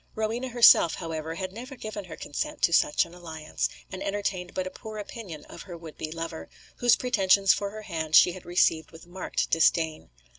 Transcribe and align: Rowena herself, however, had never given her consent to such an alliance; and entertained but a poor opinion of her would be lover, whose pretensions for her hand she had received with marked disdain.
Rowena 0.15 0.47
herself, 0.47 0.95
however, 0.95 1.35
had 1.35 1.53
never 1.53 1.75
given 1.75 2.05
her 2.05 2.15
consent 2.15 2.63
to 2.63 2.73
such 2.73 3.05
an 3.05 3.13
alliance; 3.13 3.69
and 3.91 4.01
entertained 4.01 4.55
but 4.55 4.65
a 4.65 4.71
poor 4.71 4.97
opinion 4.97 5.45
of 5.45 5.61
her 5.61 5.77
would 5.77 5.95
be 5.95 6.11
lover, 6.11 6.49
whose 6.77 6.95
pretensions 6.95 7.53
for 7.53 7.69
her 7.69 7.83
hand 7.83 8.15
she 8.15 8.31
had 8.31 8.43
received 8.43 8.89
with 8.89 9.05
marked 9.05 9.51
disdain. 9.51 10.09